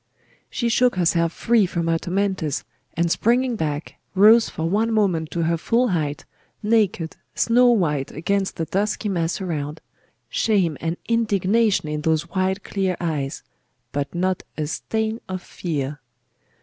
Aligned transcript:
She 0.49 0.67
shook 0.67 0.95
herself 0.95 1.31
free 1.31 1.67
from 1.67 1.85
her 1.87 1.99
tormentors, 1.99 2.63
and 2.95 3.11
springing 3.11 3.55
back, 3.55 3.97
rose 4.15 4.49
for 4.49 4.67
one 4.67 4.91
moment 4.91 5.29
to 5.29 5.43
her 5.43 5.57
full 5.57 5.89
height, 5.89 6.25
naked, 6.63 7.17
snow 7.35 7.69
white 7.69 8.09
against 8.11 8.55
the 8.55 8.65
dusky 8.65 9.09
mass 9.09 9.39
around 9.39 9.79
shame 10.27 10.75
and 10.81 10.97
indignation 11.07 11.87
in 11.87 12.01
those 12.01 12.27
wide 12.31 12.63
clear 12.63 12.97
eyes, 12.99 13.43
but 13.91 14.15
not 14.15 14.41
a 14.57 14.65
stain 14.65 15.21
of 15.29 15.43
fear. 15.43 15.99